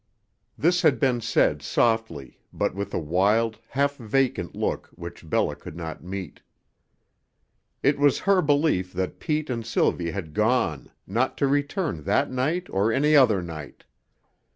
This 0.57 0.81
had 0.81 0.99
been 0.99 1.21
said 1.21 1.61
softly, 1.61 2.39
but 2.51 2.73
with 2.73 2.91
a 2.91 2.97
wild, 2.99 3.59
half 3.67 3.97
vacant 3.97 4.55
look 4.55 4.89
which 4.95 5.29
Bella 5.29 5.55
could 5.55 5.75
not 5.77 6.03
meet. 6.03 6.41
It 7.83 7.99
was 7.99 8.17
her 8.21 8.41
belief 8.41 8.91
that 8.93 9.19
Pete 9.19 9.51
and 9.51 9.63
Sylvie 9.63 10.09
had 10.09 10.33
gone, 10.33 10.89
not 11.05 11.37
to 11.37 11.45
return 11.47 12.01
that 12.05 12.31
night 12.31 12.65
or 12.71 12.91
any 12.91 13.15
other 13.15 13.43
night. 13.43 13.85